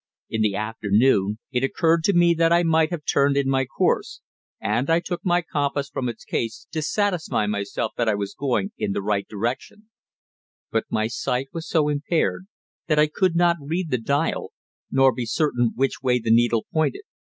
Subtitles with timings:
[0.31, 4.19] In the afternoon it occurred to me that I might have turned in my course,
[4.59, 8.71] and I took my compass from its case, to satisfy myself that I was going
[8.79, 9.91] in the right direction;
[10.71, 12.45] but my sight was so impaired
[12.87, 14.53] that I could not read the dial,
[14.89, 17.03] nor be certain which way the needle pointed.